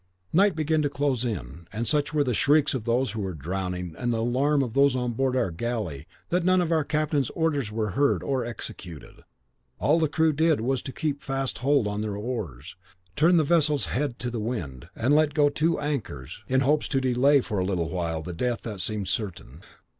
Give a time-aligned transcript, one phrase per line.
[0.33, 3.93] "Night began to close in, and such were the shrieks of those who were drowning,
[3.99, 7.71] and the alarm of those on board our galley, that none of our captain's orders
[7.71, 9.23] were heard or executed.
[9.77, 12.75] All the crew did, was to keep fast hold of their oars,
[13.15, 16.99] turn the vessel's head to the wind, and let go two anchors, in hopes to
[16.99, 19.61] delay for a little while the death that seemed certain.